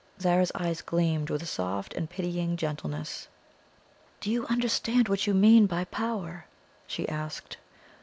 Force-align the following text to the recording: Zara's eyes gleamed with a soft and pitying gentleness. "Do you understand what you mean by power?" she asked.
Zara's 0.19 0.51
eyes 0.55 0.81
gleamed 0.81 1.29
with 1.29 1.43
a 1.43 1.45
soft 1.45 1.93
and 1.93 2.09
pitying 2.09 2.57
gentleness. 2.57 3.27
"Do 4.19 4.31
you 4.31 4.47
understand 4.47 5.07
what 5.07 5.27
you 5.27 5.35
mean 5.35 5.67
by 5.67 5.83
power?" 5.83 6.45
she 6.87 7.07
asked. 7.07 7.57